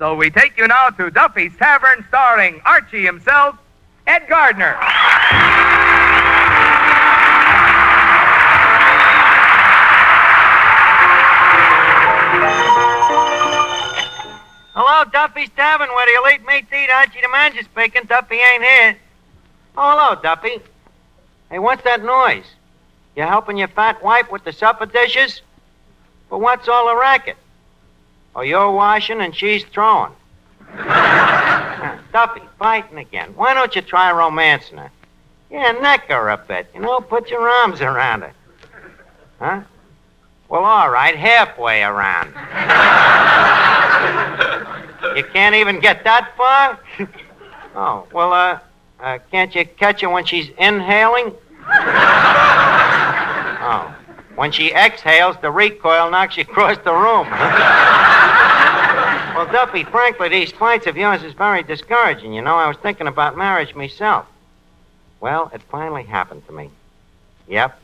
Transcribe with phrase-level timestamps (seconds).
[0.00, 3.58] So we take you now to Duffy's Tavern, starring Archie himself,
[4.06, 4.74] Ed Gardner.
[14.72, 16.88] Hello, Duffy's Tavern, where the elite meat eat.
[16.90, 18.04] Archie the manager speaking.
[18.04, 18.96] Duffy ain't here.
[19.76, 20.60] Oh, hello, Duffy.
[21.50, 22.46] Hey, what's that noise?
[23.16, 25.42] You helping your fat wife with the supper dishes?
[26.30, 27.36] But what's all the racket?
[28.34, 30.12] Oh, you're washing and she's throwing.
[32.12, 33.32] Duffy, fighting again.
[33.34, 34.90] Why don't you try romancing her?
[35.50, 36.70] Yeah, neck her a bit.
[36.74, 38.32] You know, put your arms around her.
[39.40, 39.62] Huh?
[40.48, 42.28] Well, all right, halfway around.
[45.16, 46.78] you can't even get that far?
[47.74, 48.58] oh, well, uh,
[49.00, 51.32] uh, can't you catch her when she's inhaling?
[53.62, 53.94] oh.
[54.36, 57.26] When she exhales, the recoil knocks you across the room.
[59.40, 62.34] Well, Duffy, frankly, these fights of yours is very discouraging.
[62.34, 64.26] You know, I was thinking about marriage myself.
[65.18, 66.68] Well, it finally happened to me.
[67.48, 67.80] Yep,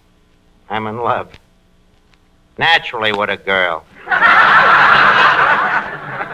[0.69, 1.33] I'm in love.
[2.59, 3.87] Naturally, with a girl.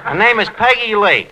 [0.03, 1.29] Her name is Peggy Lee.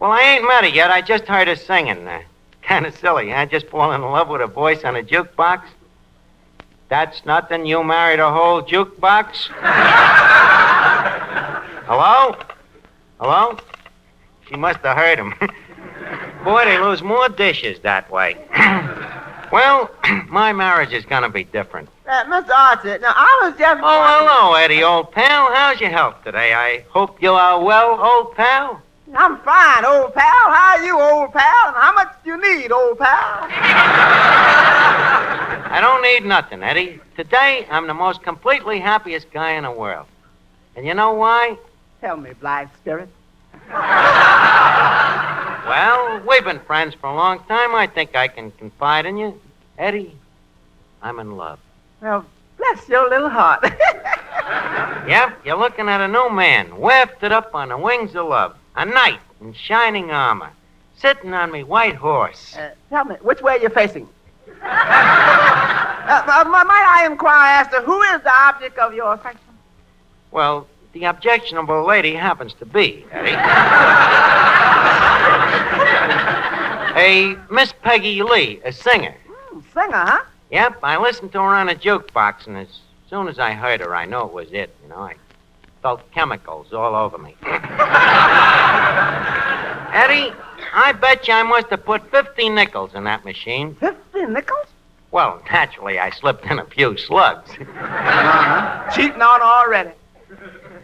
[0.00, 0.90] Well, I ain't met her yet.
[0.90, 2.08] I just heard her singing.
[2.08, 2.22] Uh,
[2.62, 3.46] kind of silly, huh?
[3.46, 5.62] Just falling in love with a voice on a jukebox.
[6.88, 7.64] That's nothing.
[7.64, 9.46] You married a whole jukebox?
[11.86, 12.36] Hello?
[13.20, 13.56] Hello?
[14.48, 15.34] She must have heard him.
[16.44, 18.38] Boy, they lose more dishes that way.
[19.52, 19.90] well,
[20.30, 21.90] my marriage is going to be different.
[22.08, 22.48] Uh, Mr.
[22.48, 23.78] Archie, now I was just.
[23.84, 25.52] Oh, hello, Eddie, old pal.
[25.52, 26.54] How's your health today?
[26.54, 28.80] I hope you are well, old pal.
[29.14, 30.24] I'm fine, old pal.
[30.24, 31.66] How are you, old pal?
[31.66, 33.06] And how much do you need, old pal?
[35.68, 37.00] I don't need nothing, Eddie.
[37.16, 40.06] Today, I'm the most completely happiest guy in the world.
[40.74, 41.58] And you know why?
[42.00, 43.08] Tell me, Black Spirit.
[45.66, 47.74] Well, we've been friends for a long time.
[47.74, 49.40] I think I can confide in you.
[49.78, 50.16] Eddie,
[51.02, 51.58] I'm in love.
[52.00, 52.24] Well,
[52.56, 53.64] bless your little heart.
[55.06, 58.56] Yep, you're looking at a new man, wafted up on the wings of love.
[58.76, 60.50] A knight in shining armor,
[60.96, 62.56] sitting on me white horse.
[62.56, 64.08] Uh, tell me, which way are you're facing?
[64.62, 69.40] uh, uh, might I inquire as to who is the object of your affection?
[70.30, 73.36] Well, the objectionable lady happens to be, Eddie.
[76.96, 79.14] a Miss Peggy Lee, a singer.
[79.28, 80.24] Hmm, singer, huh?
[80.50, 83.94] Yep, I listened to her on a jukebox, and as soon as I heard her,
[83.94, 84.74] I knew it was it.
[84.82, 85.14] You know, I
[85.82, 87.36] felt chemicals all over me.
[89.92, 90.32] Eddie,
[90.74, 93.74] I bet you I must have put 50 nickels in that machine.
[93.76, 94.66] Fifty nickels?
[95.12, 97.50] Well, naturally, I slipped in a few slugs.
[97.60, 98.90] Uh-huh.
[98.92, 99.90] Cheating on already.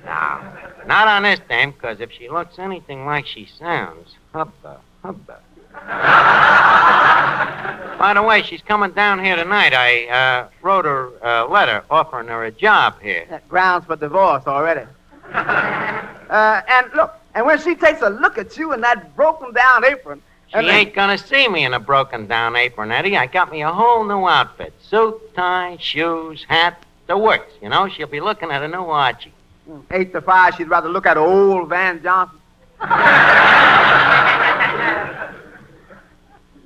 [0.06, 0.40] No,
[0.86, 5.40] not on this dame, because if she looks anything like she sounds, hubba, hubba.
[7.98, 9.74] By the way, she's coming down here tonight.
[9.74, 13.26] I uh, wrote her a letter offering her a job here.
[13.28, 14.86] That grounds for divorce already.
[15.34, 19.84] uh, and look, and when she takes a look at you in that broken down
[19.84, 23.16] apron, She then- ain't gonna see me in a broken down apron, Eddie.
[23.16, 24.72] I got me a whole new outfit.
[24.80, 27.52] Suit, tie, shoes, hat, the works.
[27.60, 29.32] You know, she'll be looking at a new Archie.
[29.68, 29.82] Mm.
[29.90, 32.38] eight to five, she'd rather look at old Van Johnson.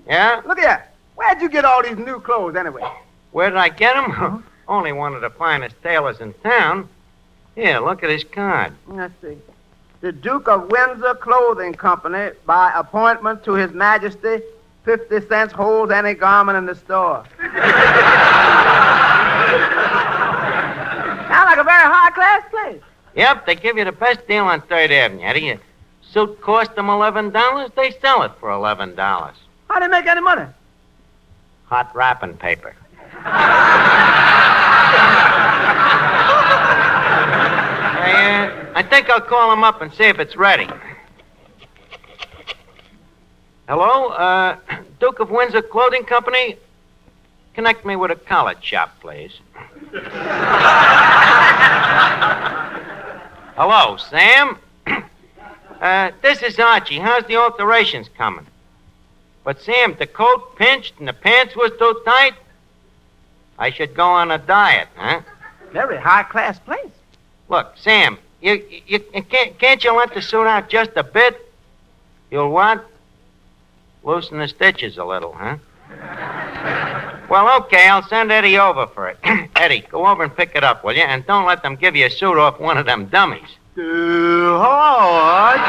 [0.07, 0.41] Yeah?
[0.45, 0.85] Look here,
[1.15, 2.83] where'd you get all these new clothes anyway?
[3.31, 4.43] Where did I get get 'em?
[4.69, 6.89] Only one of the finest tailors in town.
[7.55, 8.73] Here, look at his card.
[8.89, 9.39] Mm, let's see.
[10.01, 14.41] The Duke of Windsor Clothing Company, by appointment to His Majesty,
[14.85, 17.25] 50 cents holds any garment in the store.
[17.41, 17.55] Sound
[21.47, 22.83] like a very high class place.
[23.15, 25.51] Yep, they give you the best deal on Third Avenue, Eddie.
[25.51, 25.61] A
[26.13, 27.71] suit cost them eleven dollars.
[27.77, 29.37] They sell it for eleven dollars.
[29.69, 30.47] How do they make any money?
[31.67, 32.75] Hot wrapping paper.
[33.23, 33.29] I,
[38.13, 40.69] uh, I think I'll call him up and see if it's ready.
[43.69, 44.57] Hello, uh,
[44.99, 46.57] Duke of Windsor Clothing Company.
[47.55, 49.33] Connect me with a college shop, please.
[53.57, 54.59] Hello, Sam.
[55.81, 56.99] uh, this is Archie.
[56.99, 58.47] How's the alterations coming?
[59.45, 62.35] But Sam, the coat pinched and the pants was too tight.
[63.59, 65.23] I should go on a diet, huh?
[65.73, 66.93] Very high class place.
[67.49, 71.53] Look, Sam, you, you, you can't, can't you let the suit out just a bit?
[72.31, 72.89] You'll what?
[74.05, 75.57] Loosen the stitches a little, huh?
[77.31, 79.19] Well, okay, I'll send Eddie over for it.
[79.55, 81.03] Eddie, go over and pick it up, will you?
[81.03, 83.49] And don't let them give you a suit off one of them dummies.
[83.79, 85.61] Uh, hello, Arch.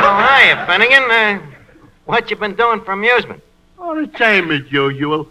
[0.00, 1.10] well, hiya, Finnegan.
[1.10, 1.40] Uh,
[2.06, 3.42] what you been doing for amusement?
[3.78, 5.28] Oh, the same as usual.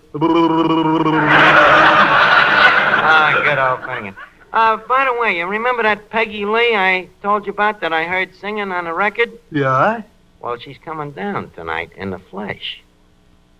[3.05, 4.15] ah, good old Finnegan.
[4.53, 8.03] Uh, by the way, you remember that Peggy Lee I told you about that I
[8.03, 9.31] heard singing on the record?
[9.49, 10.03] Yeah?
[10.43, 12.81] Well, she's coming down tonight in the flesh.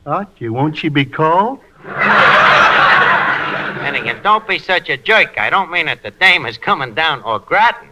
[0.05, 1.61] Archie, won't she be cold?
[3.81, 5.39] Finnegan, don't be such a jerk.
[5.39, 7.87] I don't mean that the dame is coming down or gratin.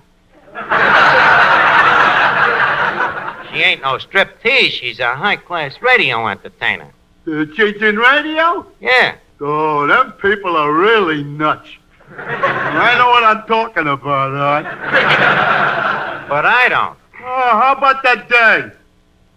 [3.53, 4.73] she ain't no strip tease.
[4.73, 6.91] She's a high class radio entertainer.
[7.25, 8.65] Uh, she's in radio?
[8.81, 9.15] Yeah.
[9.39, 11.69] Oh, them people are really nuts.
[12.17, 16.25] I know what I'm talking about, all right?
[16.27, 16.97] But I don't.
[17.21, 18.71] Oh, how about that day?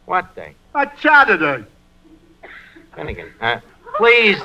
[0.07, 0.55] What day?
[0.75, 1.65] That Saturday.
[2.95, 3.61] Finnegan, uh,
[3.97, 4.39] please,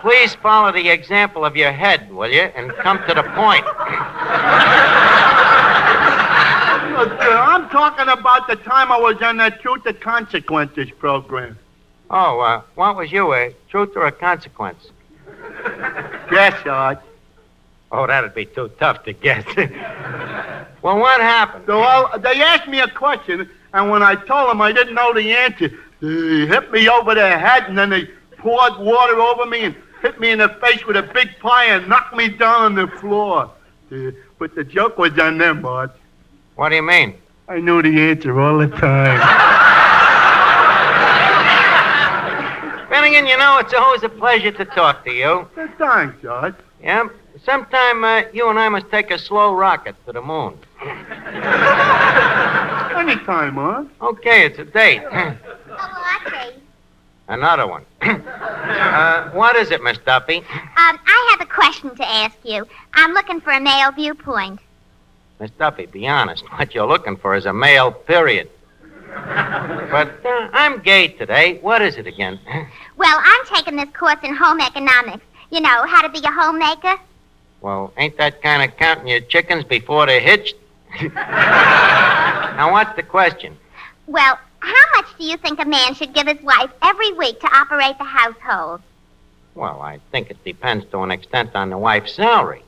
[0.00, 3.64] please follow the example of your head, will you, and come to the point.
[6.94, 11.58] Look, uh, I'm talking about the time I was on that Truth or Consequences program.
[12.10, 14.90] Oh, uh, what was you, a truth or a consequence?
[16.30, 17.00] Guess, Arch.
[17.90, 19.44] Oh, that'd be too tough to guess.
[20.82, 21.64] well, what happened?
[21.66, 25.12] So I, they asked me a question, and when I told them I didn't know
[25.12, 25.68] the answer,
[26.00, 30.20] they hit me over the head, and then they poured water over me and hit
[30.20, 33.50] me in the face with a big pie and knocked me down on the floor.
[33.90, 35.90] Uh, but the joke was on them, Arch.
[36.54, 37.14] What do you mean?
[37.48, 39.18] I knew the answer all the time.
[42.88, 45.48] Finnegan, you know, it's always a pleasure to talk to you.
[45.56, 46.54] Uh, Thanks, Arch.
[46.80, 47.08] Yeah?
[47.44, 50.56] Sometime uh, you and I must take a slow rocket to the moon.
[53.08, 53.86] Anytime, Arch.
[54.00, 55.02] Okay, it's a date.
[55.04, 55.36] Oh,
[56.24, 56.56] Archie.
[57.28, 57.84] Another one.
[58.00, 60.38] uh, what is it, Miss Duffy?
[60.38, 60.44] Um,
[61.06, 62.66] I have a question to ask you.
[62.94, 64.58] I'm looking for a male viewpoint.
[65.38, 66.44] Miss Duffy, be honest.
[66.56, 68.48] What you're looking for is a male, period.
[69.10, 71.58] but uh, I'm gay today.
[71.60, 72.40] What is it again?
[72.96, 75.24] Well, I'm taking this course in home economics.
[75.50, 76.94] You know, how to be a homemaker.
[77.60, 80.54] well, ain't that kind of counting your chickens before they're hitched?
[81.14, 83.56] now, what's the question?
[84.06, 87.46] Well, how much do you think a man should give his wife every week to
[87.46, 88.80] operate the household?
[89.54, 92.62] Well, I think it depends to an extent on the wife's salary.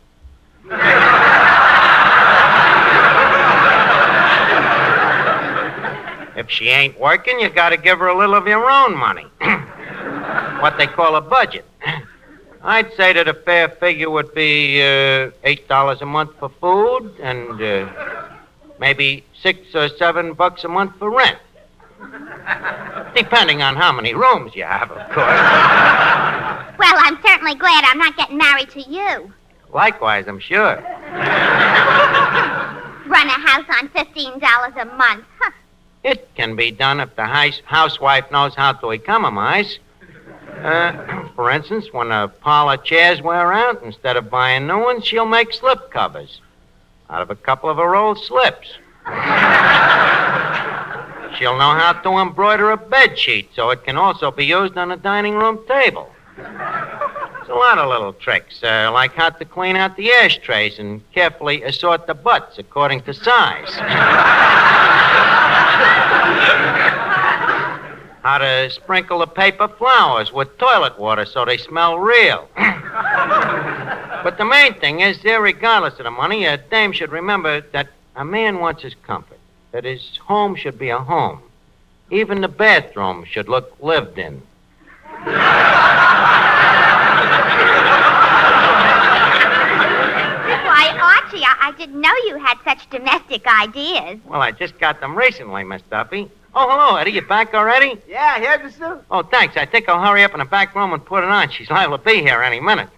[6.37, 9.27] if she ain't working, you gotta give her a little of your own money.
[10.61, 11.65] what they call a budget.
[12.63, 17.15] I'd say that a fair figure would be uh, eight dollars a month for food
[17.21, 18.16] and uh,
[18.79, 21.39] maybe six or seven bucks a month for rent.
[23.15, 25.27] Depending on how many rooms you have, of course.
[26.79, 29.33] Well, I'm certainly glad I'm not getting married to you.
[29.73, 30.77] Likewise, I'm sure.
[33.07, 35.25] Run a house on $15 a month.
[35.39, 35.51] Huh.
[36.05, 39.79] It can be done if the house- housewife knows how to economize.
[40.63, 45.07] Uh, for instance, when a pile of chairs wear out, instead of buying new ones,
[45.07, 46.41] she'll make slip covers
[47.09, 48.69] out of a couple of her old slips.
[51.39, 54.91] she'll know how to embroider a bed sheet so it can also be used on
[54.91, 56.11] a dining room table.
[56.37, 61.01] There's a lot of little tricks, uh, like how to clean out the ashtrays and
[61.13, 63.73] carefully assort the butts according to size.
[68.23, 72.49] how to sprinkle the paper flowers with toilet water so they smell real.
[74.27, 78.25] But the main thing is, regardless of the money, a dame should remember that a
[78.25, 79.39] man wants his comfort,
[79.71, 81.41] that his home should be a home.
[82.11, 84.43] Even the bathroom should look lived in.
[85.13, 85.31] Why,
[91.01, 94.19] Archie, I, I didn't know you had such domestic ideas.
[94.25, 96.29] Well, I just got them recently, Miss Duffy.
[96.53, 97.13] Oh, hello, Eddie.
[97.13, 97.97] You back already?
[98.09, 99.05] Yeah, here's the suit.
[99.09, 99.57] Oh, thanks.
[99.57, 101.49] I think I'll hurry up in the back room and put it on.
[101.51, 102.89] She's liable to be here any minute.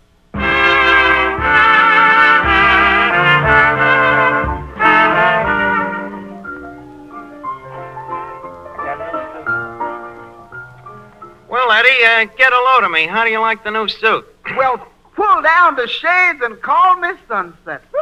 [11.49, 13.07] Well, Eddie, uh, get a load of me.
[13.07, 14.27] How do you like the new suit?
[14.57, 14.87] Well,
[15.17, 17.83] pull down the shades and call me Sunset.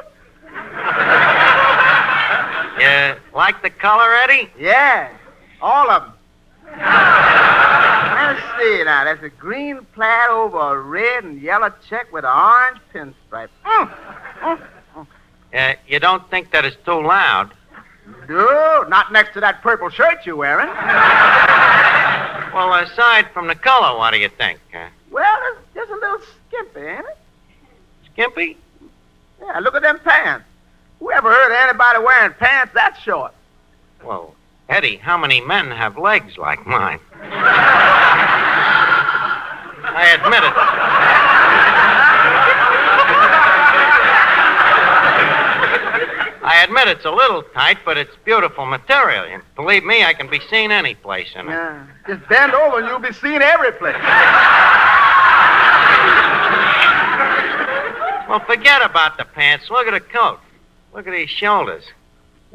[2.79, 4.51] You like the color, Eddie?
[4.59, 5.09] Yeah,
[5.63, 6.13] all of them.
[8.59, 9.05] See now.
[9.05, 13.49] There's a green plaid over a red and yellow check with an orange pinstripe.
[13.65, 13.91] Mm,
[14.43, 15.07] mm.
[15.55, 17.53] Uh, you don't think that it's too loud?
[18.29, 20.69] No, not next to that purple shirt you're wearing.
[22.55, 24.61] Well, aside from the color, what do you think?
[24.75, 27.19] Uh, Well, it's just a little skimpy, ain't it?
[28.13, 28.57] skimpy?
[29.41, 30.45] Yeah, look at them pants.
[31.01, 33.33] Who ever heard of anybody wearing pants that short?
[34.03, 34.35] Well,
[34.69, 36.99] Eddie, how many men have legs like mine?
[39.99, 40.53] I admit it.
[46.43, 49.25] I admit it's a little tight, but it's beautiful material.
[49.25, 51.51] And believe me, I can be seen any place in it.
[51.51, 51.87] Yeah.
[52.09, 53.95] Just bend over and you'll be seen every place.
[58.29, 59.71] Well, forget about the pants.
[59.71, 60.41] Look at the coat.
[60.93, 61.85] Look at these shoulders.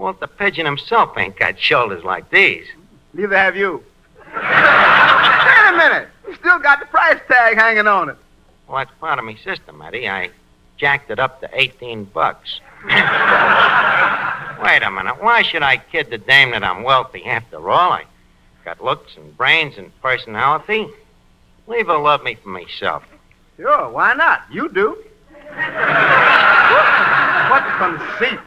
[0.02, 2.66] Walter Pidgeon himself ain't got shoulders like these.
[3.14, 3.84] Neither have you.
[4.18, 6.08] Wait a minute.
[6.28, 8.16] You still got the price tag hanging on it.
[8.68, 10.10] Well, that's part of my system, Eddie.
[10.10, 10.32] I
[10.78, 12.62] jacked it up to 18 bucks.
[12.84, 12.94] Wait
[14.82, 15.22] a minute.
[15.22, 17.24] Why should I kid the dame that I'm wealthy?
[17.26, 18.06] After all, I
[18.66, 20.88] got looks and brains and personality.
[21.68, 23.04] Leave her love me for myself.
[23.56, 24.46] Sure, why not?
[24.52, 24.98] You do.
[27.52, 28.40] what conceit.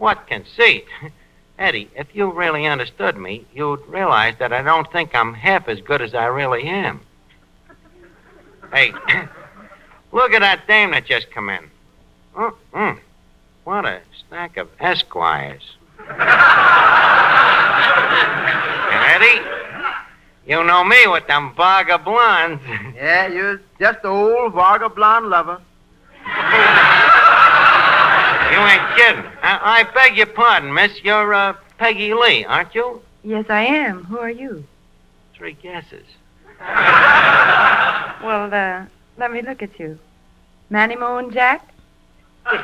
[0.00, 0.86] What conceit?
[1.58, 5.78] Eddie, if you really understood me, you'd realize that I don't think I'm half as
[5.82, 7.02] good as I really am.
[8.72, 8.92] Hey,
[10.12, 11.70] look at that dame that just come in.
[12.34, 12.98] Oh, mm,
[13.64, 15.76] what a stack of Esquires.
[19.10, 19.42] Eddie,
[20.46, 22.62] you know me with them Varga blondes.
[22.96, 25.60] Yeah, you're just an old Varga blonde lover.
[28.60, 29.24] You ain't kidding.
[29.42, 31.02] I, I beg your pardon, miss.
[31.02, 33.00] You're uh, Peggy Lee, aren't you?
[33.24, 34.04] Yes, I am.
[34.04, 34.64] Who are you?
[35.34, 36.04] Three guesses.
[38.22, 38.84] Well, uh,
[39.16, 39.98] let me look at you.
[40.68, 41.66] Manny Moon Jack?
[42.44, 42.58] Oh, go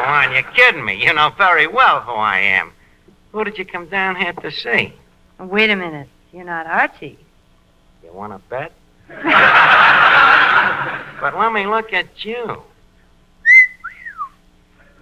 [0.00, 0.32] on.
[0.32, 1.04] You're kidding me.
[1.04, 2.72] You know very well who I am.
[3.32, 4.94] Who did you come down here to see?
[5.38, 6.08] Wait a minute.
[6.32, 7.18] You're not Archie.
[8.02, 8.72] You want to bet?
[11.20, 12.62] but let me look at you.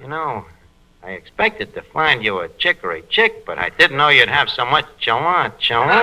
[0.00, 0.44] You know,
[1.02, 4.64] I expected to find you a chicory chick, but I didn't know you'd have so
[4.64, 6.02] much chalant, chalant.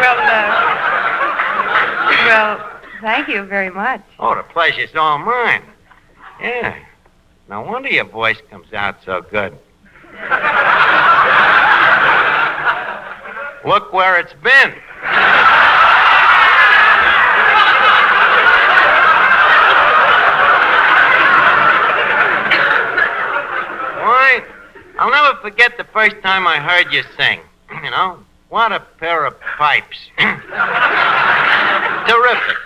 [0.00, 0.50] Well, uh,
[2.26, 4.02] well, thank you very much.
[4.18, 5.62] Oh, the pleasure's all mine.
[6.40, 6.76] Yeah.
[7.48, 9.58] No wonder your voice comes out so good.
[13.66, 14.74] Look where it's been.
[24.00, 24.42] Why?
[25.00, 27.40] I'll never forget the first time I heard you sing.
[27.82, 28.18] You know,
[28.50, 29.96] what a pair of pipes.
[32.08, 32.56] Terrific.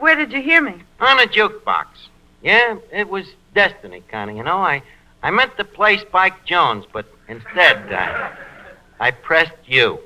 [0.00, 0.82] Where did you hear me?
[0.98, 1.86] On a jukebox.
[2.42, 4.38] Yeah, it was destiny, Connie.
[4.38, 4.82] You know, I,
[5.22, 8.32] I meant to play Spike Jones, but instead, I,
[8.98, 10.00] I pressed you.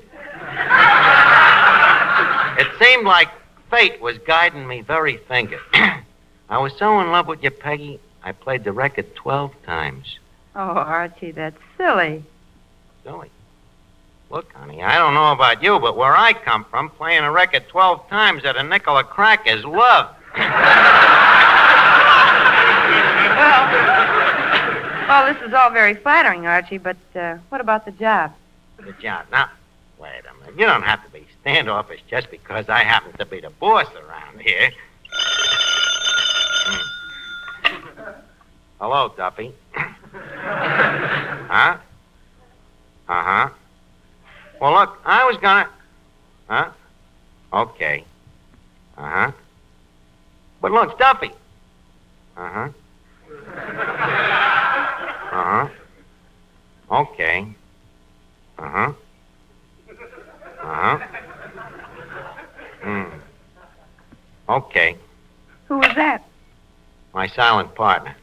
[2.59, 3.29] it seemed like
[3.71, 5.59] fate was guiding me very finger.
[5.73, 10.19] I was so in love with you, Peggy, I played the record 12 times.
[10.55, 12.23] Oh, Archie, that's silly.
[13.03, 13.29] Silly.
[14.29, 17.67] Look, honey, I don't know about you, but where I come from, playing a record
[17.67, 20.15] 12 times at a nickel a crack is love.
[23.35, 23.69] Well,
[25.07, 28.33] well, this is all very flattering, Archie, but uh, what about the job?
[28.77, 29.25] The job.
[29.31, 29.49] Now,
[29.99, 30.59] wait a minute.
[30.59, 34.41] You don't have to be standoffish just because I happen to be the boss around
[34.41, 34.71] here.
[36.65, 38.11] Hmm.
[38.79, 39.53] Hello, Duffy.
[40.15, 41.77] Huh?
[43.07, 43.49] Uh huh.
[44.59, 45.69] Well, look, I was gonna.
[46.47, 46.69] Huh?
[47.53, 48.03] Okay.
[48.97, 49.31] Uh huh.
[50.61, 51.31] But look, Duffy.
[52.37, 52.69] Uh huh.
[55.31, 55.69] Uh huh.
[56.91, 57.47] Okay.
[58.57, 58.93] Uh huh.
[60.61, 60.97] Uh huh.
[62.81, 63.19] Hmm.
[64.49, 64.97] Okay.
[65.67, 66.23] Who was that?
[67.13, 68.15] My silent partner.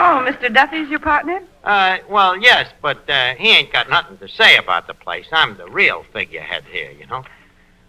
[0.00, 0.52] Oh, Mr.
[0.52, 1.42] Duffy's your partner?
[1.64, 5.24] Uh, well, yes, but uh, he ain't got nothing to say about the place.
[5.32, 7.24] I'm the real figurehead here, you know.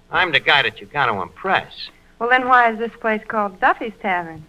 [0.09, 1.89] I'm the guy that you got to impress.
[2.17, 4.45] Well, then why is this place called Duffy's Tavern?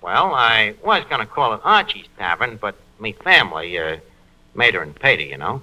[0.00, 3.96] Well, I was going to call it Archie's Tavern, but me family, uh,
[4.54, 5.62] Mater and Pater, you know,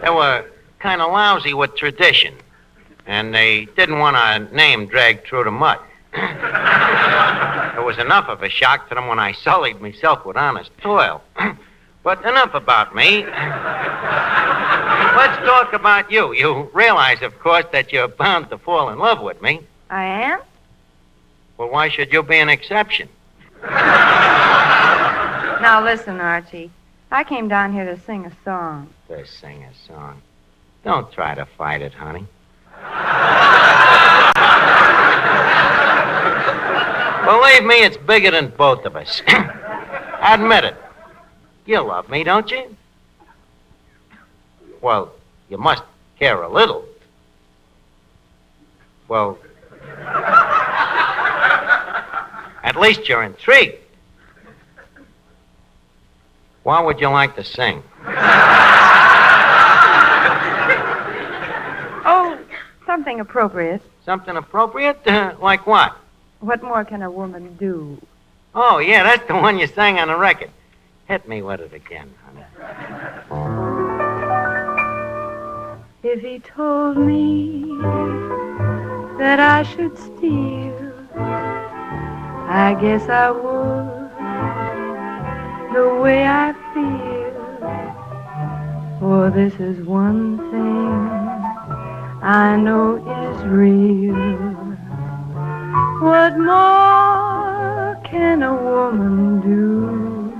[0.00, 0.46] they were
[0.78, 2.34] kind of lousy with tradition,
[3.06, 5.80] and they didn't want a name dragged through the mud.
[6.12, 11.22] There was enough of a shock to them when I sullied myself with honest toil.
[12.02, 13.24] but enough about me.
[13.24, 13.36] Let's
[15.46, 16.32] talk about you.
[16.32, 19.60] You realize, of course, that you're bound to fall in love with me.
[19.90, 20.40] I am?
[21.58, 23.08] Well, why should you be an exception?
[25.62, 26.70] Now, listen, Archie.
[27.10, 28.88] I came down here to sing a song.
[29.08, 30.20] To sing a song.
[30.84, 32.26] Don't try to fight it, honey.
[37.24, 39.22] Believe me, it's bigger than both of us.
[40.22, 40.76] Admit it.
[41.66, 42.76] You love me, don't you?
[44.80, 45.12] Well,
[45.48, 45.84] you must
[46.18, 46.84] care a little.
[49.06, 49.38] Well,
[52.64, 53.76] at least you're intrigued.
[56.64, 57.82] What would you like to sing?
[62.04, 62.36] Oh,
[62.84, 63.80] something appropriate.
[64.04, 65.06] Something appropriate?
[65.40, 65.96] like what?
[66.42, 67.96] What more can a woman do?
[68.52, 70.50] Oh, yeah, that's the one you sang on the record.
[71.06, 72.44] Hit me with it again, honey.
[76.02, 77.66] If he told me
[79.18, 84.10] that I should steal, I guess I would.
[85.74, 87.22] The way I feel.
[88.98, 90.88] For this is one thing
[92.20, 94.51] I know is real.
[96.02, 100.32] What more can a woman do?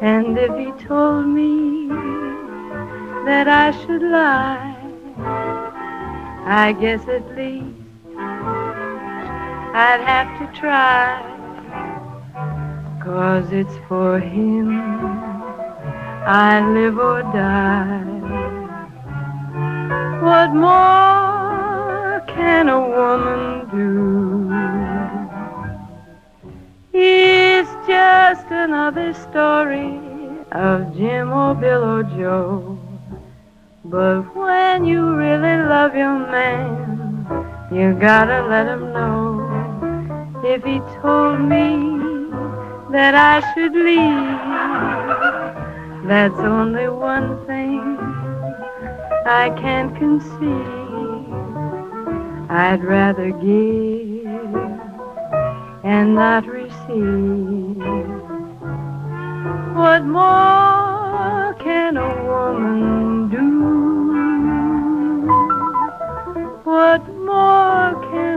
[0.00, 1.88] And if he told me
[3.24, 4.76] that I should lie,
[6.46, 7.66] I guess at least
[9.74, 11.20] I'd have to try.
[13.02, 14.70] Cause it's for him
[16.24, 18.04] I live or die.
[20.22, 21.25] What more
[22.36, 24.50] can a woman do?
[26.92, 29.98] It's just another story
[30.52, 32.78] of Jim or Bill or Joe.
[33.84, 37.26] But when you really love your man,
[37.72, 39.22] you gotta let him know.
[40.44, 41.66] If he told me
[42.90, 44.40] that I should leave,
[46.08, 47.80] that's only one thing
[49.26, 50.85] I can't conceive.
[52.56, 54.26] I'd rather give
[55.84, 57.76] and not receive.
[59.76, 63.46] What more can a woman do?
[66.64, 68.35] What more can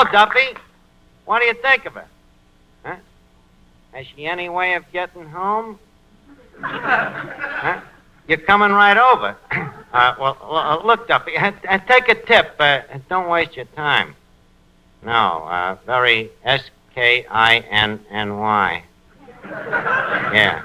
[0.00, 0.56] Hello, Duffy.
[1.26, 2.06] What do you think of her?
[2.84, 2.96] Huh?
[3.92, 5.78] Has she any way of getting home?
[6.58, 7.82] huh?
[8.26, 9.36] You're coming right over.
[9.92, 12.54] Uh, well, l- look, Duffy, uh, uh, take a tip.
[12.60, 14.14] Uh, don't waste your time.
[15.04, 16.62] No, uh, very S
[16.94, 18.84] K I N N Y.
[19.44, 20.62] Yeah.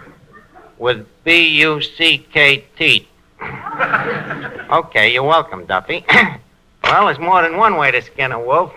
[0.78, 3.08] With B U C K T.
[4.72, 6.06] Okay, you're welcome, Duffy.
[6.86, 8.74] well, there's more than one way to skin a wolf.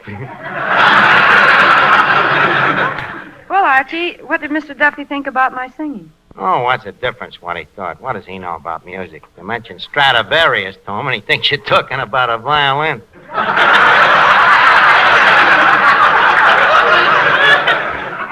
[3.48, 4.76] Well, Archie, what did Mr.
[4.76, 6.12] Duffy think about my singing?
[6.36, 8.00] Oh, what's the difference what he thought?
[8.00, 9.24] What does he know about music?
[9.36, 13.02] You mentioned Stradivarius to him, and he thinks you're talking about a violin.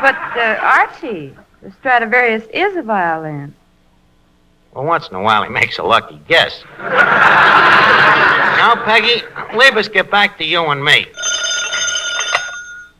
[0.02, 3.54] But, uh, Archie, the Stradivarius is a violin.
[4.72, 6.62] Well, once in a while he makes a lucky guess.
[8.37, 9.22] Now, Peggy,
[9.57, 11.07] leave us get back to you and me.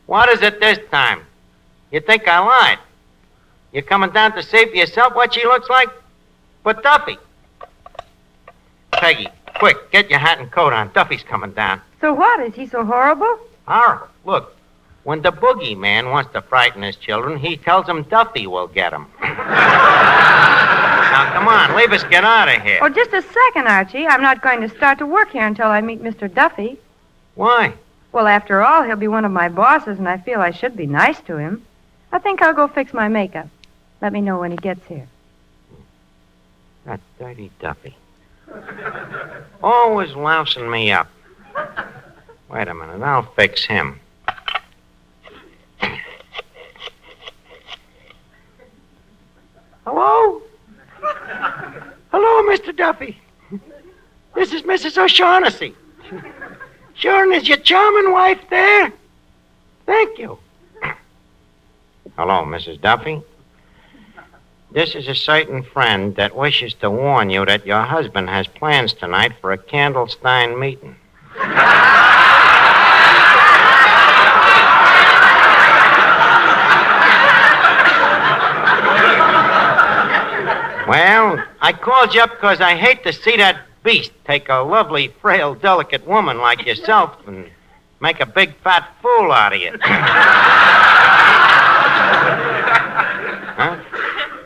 [0.05, 1.21] What is it this time?
[1.91, 2.79] You think I lied?
[3.73, 5.89] You coming down to see for yourself what she looks like?
[6.63, 7.17] But Duffy.
[8.93, 10.91] Peggy, quick, get your hat and coat on.
[10.93, 11.81] Duffy's coming down.
[12.01, 12.39] So what?
[12.41, 13.39] Is he so horrible?
[13.67, 14.07] Horrible.
[14.25, 14.55] Look,
[15.03, 19.07] when the boogeyman wants to frighten his children, he tells them Duffy will get them.
[21.17, 22.79] now, come on, leave us get out of here.
[22.81, 24.05] Oh, just a second, Archie.
[24.05, 26.31] I'm not going to start to work here until I meet Mr.
[26.31, 26.77] Duffy.
[27.35, 27.73] Why?
[28.11, 30.85] Well, after all, he'll be one of my bosses, and I feel I should be
[30.85, 31.65] nice to him.
[32.11, 33.47] I think I'll go fix my makeup.
[34.01, 35.07] Let me know when he gets here.
[36.85, 37.95] That dirty Duffy.
[39.63, 41.09] Always lousing me up.
[42.49, 43.99] Wait a minute, I'll fix him.
[49.83, 50.41] Hello?
[52.11, 52.75] Hello, Mr.
[52.75, 53.19] Duffy.
[54.35, 54.97] This is Mrs.
[54.97, 55.75] O'Shaughnessy.
[56.93, 58.91] Sure, is your charming wife there?
[59.85, 60.37] Thank you.
[62.17, 62.81] Hello, Mrs.
[62.81, 63.21] Duffy.
[64.71, 68.93] This is a certain friend that wishes to warn you that your husband has plans
[68.93, 70.95] tonight for a Candlestein meeting.
[80.87, 85.09] Well, I called you up because I hate to see that beast take a lovely,
[85.21, 87.49] frail, delicate woman like yourself and
[87.99, 89.77] make a big fat fool out of you.
[93.57, 93.77] huh?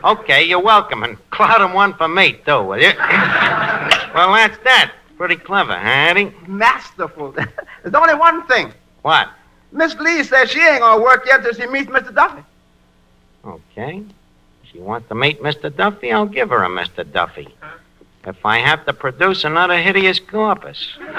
[0.04, 2.94] Okay, you're welcome, and cloud him one for me, too, will you?
[2.98, 4.94] well, that's that.
[5.18, 6.34] Pretty clever, huh, Eddie?
[6.48, 7.32] Masterful.
[7.84, 8.74] There's only one thing.
[9.04, 9.30] What?
[9.72, 12.16] Miss Lee says she ain't gonna work yet till she meets Mr.
[12.16, 12.42] Duffy.
[13.46, 14.04] Okay.
[14.72, 15.76] She wants to meet Mr.
[15.76, 17.10] Duffy, I'll give her a Mr.
[17.10, 17.54] Duffy.
[18.26, 20.94] If I have to produce another hideous corpus.
[20.96, 21.12] Finnegan,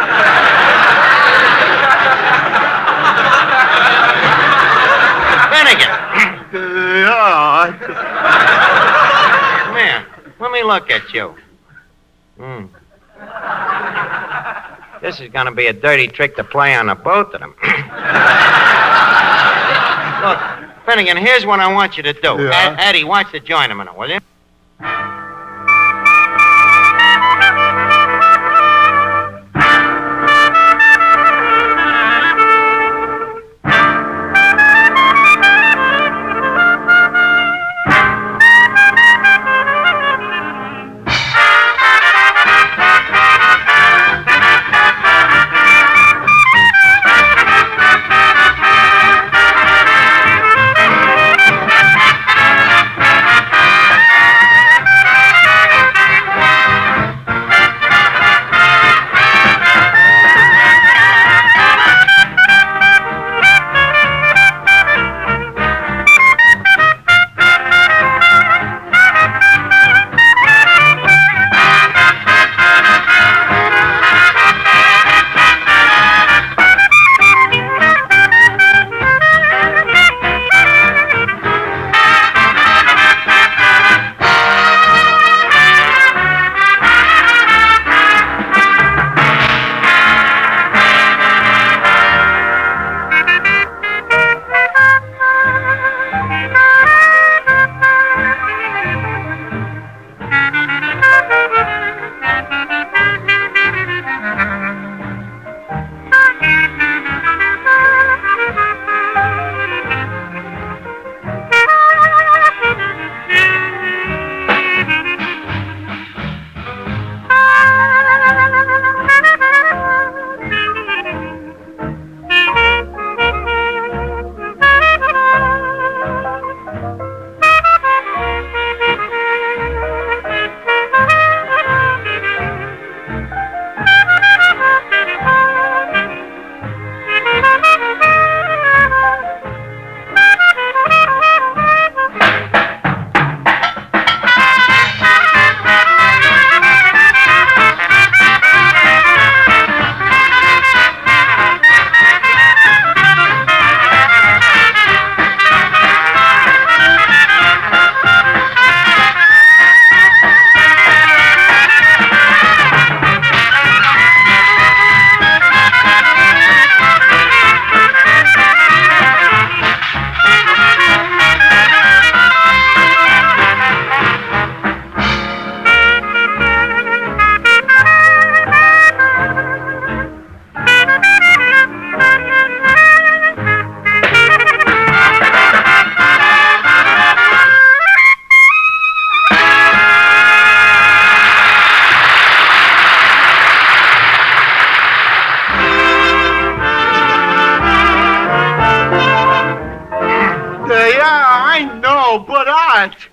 [9.61, 10.07] come here.
[10.41, 11.35] Let me look at you.
[12.39, 12.67] Hmm.
[15.03, 17.55] This is going to be a dirty trick to play on the both of them.
[20.23, 20.39] look,
[20.87, 22.43] Finnegan, here's what I want you to do.
[22.43, 22.77] Yeah.
[22.79, 24.19] Eddie, watch the joint a minute, will you?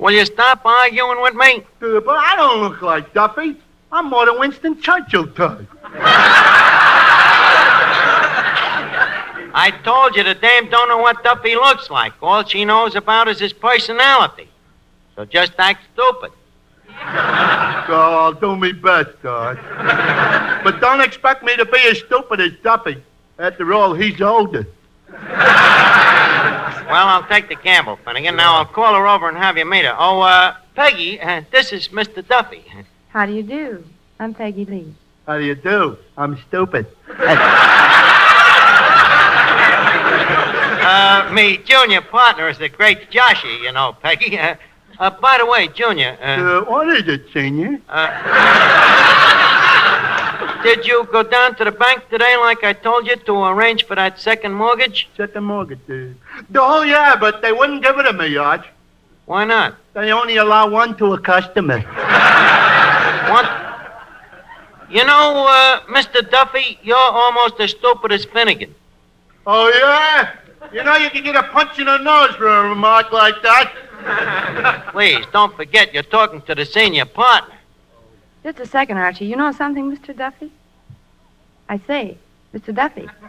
[0.09, 1.63] Will you stop arguing with me?
[1.83, 3.55] Uh, but I don't look like Duffy.
[3.91, 5.67] I'm more than Winston Churchill type.
[9.53, 12.13] I told you the dame don't know what Duffy looks like.
[12.23, 14.49] All she knows about is his personality.
[15.15, 16.31] So just act stupid.
[16.89, 19.59] Oh, I'll do me best, Dodge.
[20.63, 22.97] but don't expect me to be as stupid as Duffy.
[23.37, 24.65] After all, he's older.
[26.87, 28.35] Well, I'll take the gamble, Finnegan.
[28.35, 29.95] Now I'll call her over and have you meet her.
[29.97, 32.25] Oh, uh, Peggy, uh, this is Mr.
[32.27, 32.63] Duffy.
[33.09, 33.83] How do you do?
[34.19, 34.93] I'm Peggy Lee.
[35.25, 35.97] How do you do?
[36.17, 36.85] I'm stupid.
[40.91, 44.39] Uh, me junior partner is the great Joshy, you know, Peggy.
[44.39, 44.55] Uh,
[44.97, 47.79] uh, by the way, Junior, uh, Uh, what is it, Senior?
[50.63, 53.95] Did you go down to the bank today like I told you to arrange for
[53.95, 55.09] that second mortgage?
[55.15, 55.79] Second mortgage.
[55.89, 56.13] Uh,
[56.55, 58.65] oh, yeah, but they wouldn't give it to me, Arch.
[59.25, 59.75] Why not?
[59.93, 61.79] They only allow one to a customer.
[63.29, 63.45] What?
[64.89, 66.27] You know, uh, Mr.
[66.27, 68.73] Duffy, you're almost as stupid as Finnegan.
[69.45, 70.31] Oh, yeah?
[70.73, 74.89] You know you can get a punch in the nose for a remark like that.
[74.91, 77.58] Please, don't forget you're talking to the senior partner.
[78.43, 79.25] Just a second, Archie.
[79.25, 80.15] You know something, Mr.
[80.15, 80.51] Duffy?
[81.67, 82.17] I say,
[82.53, 82.73] Mr.
[82.73, 83.07] Duffy.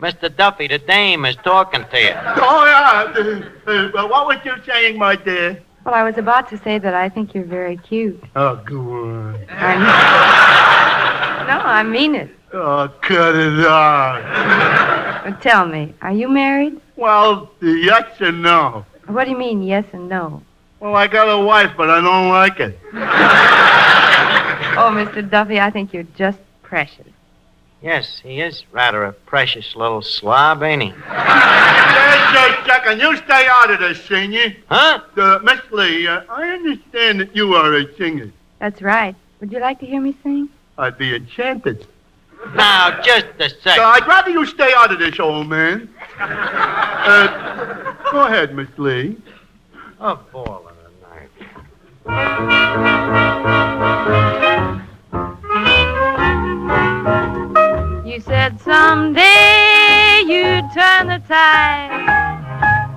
[0.00, 0.34] Mr.
[0.34, 2.12] Duffy, the dame is talking to you.
[2.14, 3.12] Oh, yeah.
[3.16, 5.60] Uh, uh, well, what was you saying, my dear?
[5.84, 8.22] Well, I was about to say that I think you're very cute.
[8.36, 9.46] Oh, good.
[9.50, 12.30] I mean, no, I mean it.
[12.52, 15.24] Oh, cut it out.
[15.24, 16.80] But tell me, are you married?
[16.96, 18.86] Well, yes and no.
[19.06, 20.42] What do you mean, yes and no?
[20.80, 22.78] Well, I got a wife, but I don't like it.
[24.80, 25.28] Oh, Mr.
[25.28, 27.06] Duffy, I think you're just precious.
[27.82, 30.88] Yes, he is rather a precious little slob, ain't he?
[30.90, 33.00] Just a second.
[33.00, 34.54] You stay out of this, senior.
[34.68, 35.00] Huh?
[35.16, 38.30] Uh, Miss Lee, uh, I understand that you are a singer.
[38.60, 39.14] That's right.
[39.40, 40.48] Would you like to hear me sing?
[40.76, 41.86] I'd be enchanted.
[42.54, 43.84] Now, just a So second.
[43.84, 45.88] I'd rather you stay out of this, old man.
[46.20, 49.16] Uh, go ahead, Miss Lee.
[50.00, 51.34] A ball and a knife.
[58.06, 61.90] You said someday you'd turn the tide,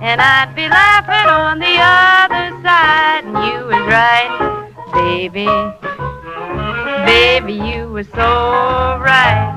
[0.00, 4.30] and I'd be laughing on the other side, and you was right,
[4.92, 5.48] baby.
[7.04, 9.50] Baby, you were so right.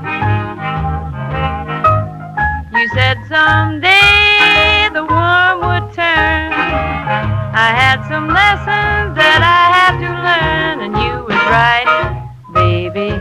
[2.74, 6.55] You said someday the worm would turn.
[7.58, 11.88] I had some lessons that I had to learn, and you was right,
[12.52, 13.16] baby.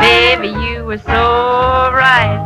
[0.00, 2.40] Baby, you were so right.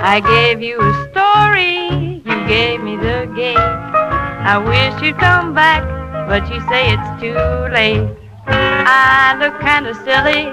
[0.00, 3.58] I gave you a story, you gave me the gate.
[3.58, 5.84] I wish you'd come back,
[6.26, 7.36] but you say it's too
[7.68, 8.08] late.
[8.46, 10.48] I look kinda silly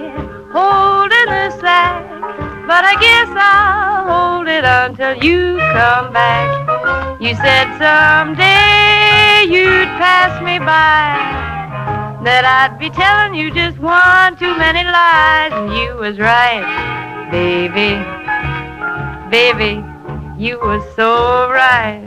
[0.51, 2.04] holding the sack,
[2.67, 6.64] but I guess I'll hold it until you come back.
[7.17, 11.15] You said someday you'd pass me by
[12.25, 16.65] that I'd be telling you just one too many lies, and you was right,
[17.32, 17.95] baby.
[19.32, 19.82] Baby,
[20.38, 22.06] you was so right.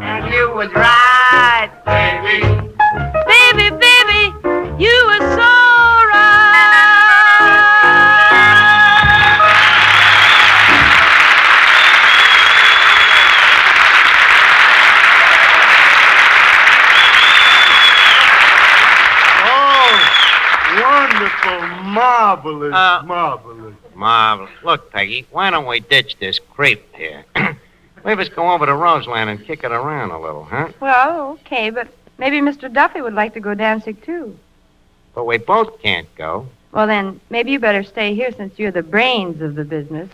[0.00, 2.40] And you was right, baby.
[3.28, 4.32] Baby, baby,
[4.82, 5.57] you was so
[22.52, 23.74] marvelous, Uh, marvelous.
[23.94, 24.50] Marvelous.
[24.64, 27.24] Look, Peggy, why don't we ditch this creep here?
[28.04, 30.68] Leave us go over to Roseland and kick it around a little, huh?
[30.80, 32.72] Well, okay, but maybe Mr.
[32.72, 34.38] Duffy would like to go dancing too.
[35.14, 36.48] But we both can't go.
[36.72, 40.08] Well, then, maybe you better stay here since you're the brains of the business.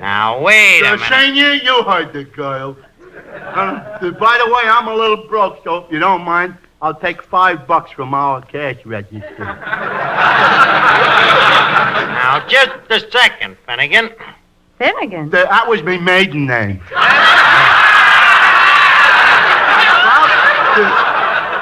[0.00, 1.12] Now, wait a Uh, minute.
[1.20, 2.76] senior, you heard the girl.
[3.44, 7.22] Uh, by the way, I'm a little broke, so if you don't mind, I'll take
[7.22, 9.58] five bucks from our cash register.
[12.24, 14.10] Now, just a second, Finnegan.
[14.78, 15.30] Finnegan.
[15.30, 16.80] Th- That was my maiden name.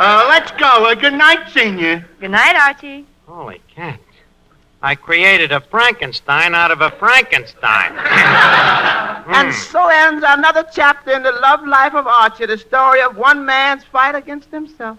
[0.04, 0.84] Uh, let's go.
[0.86, 2.04] Uh, good night, senior.
[2.18, 3.04] Good night, Archie.
[3.26, 4.00] Holy cat.
[4.82, 7.92] I created a Frankenstein out of a Frankenstein.
[9.24, 13.44] And so ends another chapter in the love life of Archie, the story of one
[13.46, 14.98] man's fight against himself.